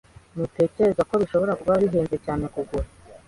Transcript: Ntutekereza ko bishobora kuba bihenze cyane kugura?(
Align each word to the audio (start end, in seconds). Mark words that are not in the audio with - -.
Ntutekereza 0.33 1.01
ko 1.09 1.13
bishobora 1.21 1.53
kuba 1.59 1.81
bihenze 1.83 2.15
cyane 2.25 2.43
kugura?( 2.53 2.87